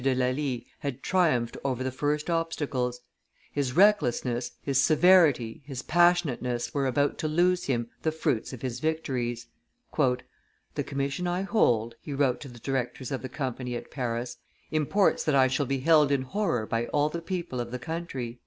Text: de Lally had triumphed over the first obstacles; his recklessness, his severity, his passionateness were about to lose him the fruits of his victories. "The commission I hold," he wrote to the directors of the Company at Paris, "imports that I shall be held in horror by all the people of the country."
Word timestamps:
de 0.03 0.15
Lally 0.15 0.65
had 0.79 1.03
triumphed 1.03 1.55
over 1.63 1.83
the 1.83 1.91
first 1.91 2.27
obstacles; 2.27 3.01
his 3.51 3.73
recklessness, 3.73 4.49
his 4.63 4.81
severity, 4.81 5.61
his 5.63 5.83
passionateness 5.83 6.73
were 6.73 6.87
about 6.87 7.19
to 7.19 7.27
lose 7.27 7.65
him 7.65 7.87
the 8.01 8.11
fruits 8.11 8.51
of 8.51 8.63
his 8.63 8.79
victories. 8.79 9.45
"The 9.95 10.83
commission 10.83 11.27
I 11.27 11.43
hold," 11.43 11.93
he 12.01 12.13
wrote 12.13 12.39
to 12.41 12.47
the 12.47 12.57
directors 12.57 13.11
of 13.11 13.21
the 13.21 13.29
Company 13.29 13.75
at 13.75 13.91
Paris, 13.91 14.37
"imports 14.71 15.23
that 15.25 15.35
I 15.35 15.45
shall 15.47 15.67
be 15.67 15.81
held 15.81 16.11
in 16.11 16.23
horror 16.23 16.65
by 16.65 16.87
all 16.87 17.09
the 17.09 17.21
people 17.21 17.59
of 17.61 17.69
the 17.69 17.77
country." 17.77 18.39